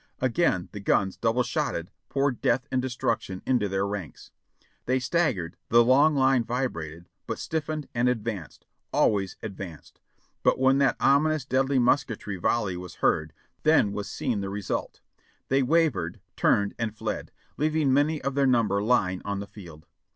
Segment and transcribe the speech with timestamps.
[0.19, 4.31] "Again the gims, double shotted, poured death and destruction into their ranks.
[4.87, 9.99] They staggered, the long line vibrated, but stiffened and advanced— always advanced.
[10.41, 15.01] But when that omi nous deadly musketry volley was heard, then was seen the result.
[15.49, 19.85] They wavered, turned and fled, leaving many of their number lying on the field.